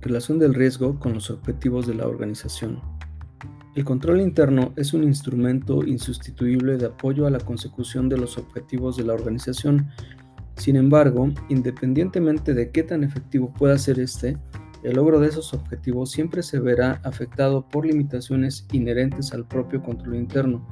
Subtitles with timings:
[0.00, 2.80] Relación del riesgo con los objetivos de la organización.
[3.74, 8.96] El control interno es un instrumento insustituible de apoyo a la consecución de los objetivos
[8.96, 9.88] de la organización.
[10.56, 14.38] Sin embargo, independientemente de qué tan efectivo pueda ser este,
[14.82, 20.16] el logro de esos objetivos siempre se verá afectado por limitaciones inherentes al propio control
[20.16, 20.66] interno.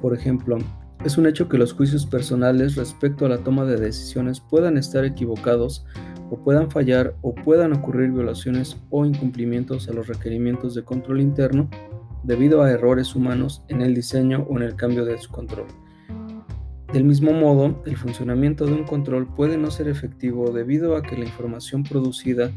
[0.00, 0.58] Por ejemplo,
[1.04, 5.04] es un hecho que los juicios personales respecto a la toma de decisiones puedan estar
[5.04, 5.84] equivocados
[6.30, 11.68] o puedan fallar o puedan ocurrir violaciones o incumplimientos a los requerimientos de control interno
[12.22, 15.66] debido a errores humanos en el diseño o en el cambio de su control.
[16.92, 21.16] Del mismo modo, el funcionamiento de un control puede no ser efectivo debido a que
[21.16, 22.50] la información producida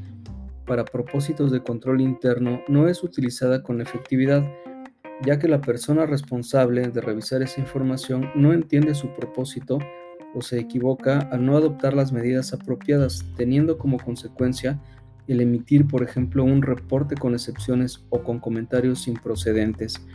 [0.65, 4.43] para propósitos de control interno no es utilizada con efectividad,
[5.23, 9.77] ya que la persona responsable de revisar esa información no entiende su propósito
[10.33, 14.79] o se equivoca al no adoptar las medidas apropiadas, teniendo como consecuencia
[15.27, 20.05] el emitir, por ejemplo, un reporte con excepciones o con comentarios improcedentes.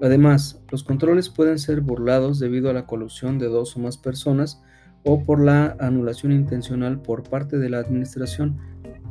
[0.00, 4.62] Además, los controles pueden ser burlados debido a la colusión de dos o más personas
[5.04, 8.58] o por la anulación intencional por parte de la administración,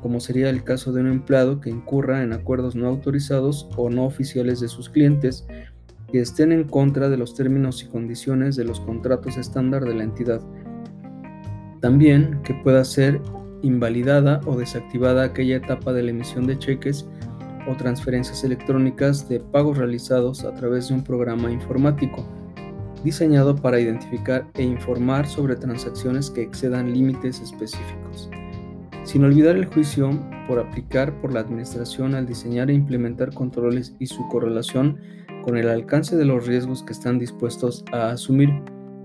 [0.02, 4.06] como sería el caso de un empleado que incurra en acuerdos no autorizados o no
[4.06, 5.48] oficiales de sus clientes
[6.12, 10.04] que estén en contra de los términos y condiciones de los contratos estándar de la
[10.04, 10.42] entidad.
[11.82, 13.22] También que pueda ser
[13.62, 17.08] invalidada o desactivada aquella etapa de la emisión de cheques
[17.68, 22.26] o transferencias electrónicas de pagos realizados a través de un programa informático
[23.04, 28.30] diseñado para identificar e informar sobre transacciones que excedan límites específicos.
[29.04, 30.10] Sin olvidar el juicio
[30.48, 34.98] por aplicar por la Administración al diseñar e implementar controles y su correlación
[35.48, 38.50] con el alcance de los riesgos que están dispuestos a asumir,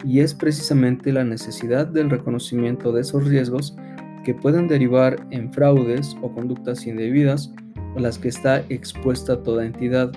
[0.05, 3.77] y es precisamente la necesidad del reconocimiento de esos riesgos
[4.25, 7.55] que pueden derivar en fraudes o conductas indebidas
[7.97, 10.11] a las que está expuesta toda entidad,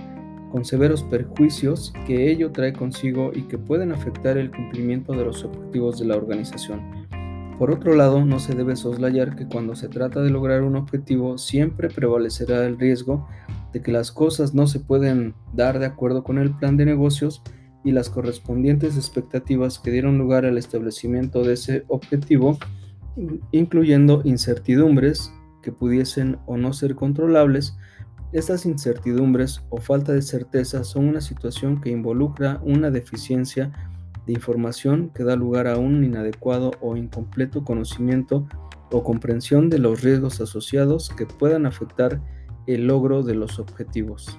[0.51, 5.43] con severos perjuicios que ello trae consigo y que pueden afectar el cumplimiento de los
[5.43, 7.05] objetivos de la organización.
[7.59, 11.37] Por otro lado, no se debe soslayar que cuando se trata de lograr un objetivo
[11.37, 13.27] siempre prevalecerá el riesgo
[13.75, 17.41] de que las cosas no se pueden dar de acuerdo con el plan de negocios
[17.83, 22.57] y las correspondientes expectativas que dieron lugar al establecimiento de ese objetivo,
[23.51, 25.29] incluyendo incertidumbres
[25.61, 27.75] que pudiesen o no ser controlables,
[28.31, 33.73] estas incertidumbres o falta de certeza son una situación que involucra una deficiencia
[34.25, 38.47] de información que da lugar a un inadecuado o incompleto conocimiento
[38.89, 42.21] o comprensión de los riesgos asociados que puedan afectar
[42.67, 44.37] el logro de los objetivos.